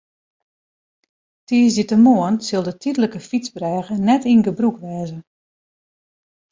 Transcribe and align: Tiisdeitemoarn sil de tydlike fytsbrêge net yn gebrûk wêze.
Tiisdeitemoarn 1.47 2.35
sil 2.47 2.63
de 2.67 2.73
tydlike 2.83 3.19
fytsbrêge 3.29 3.95
net 4.07 4.23
yn 4.31 4.43
gebrûk 4.45 4.77
wêze. 4.83 5.17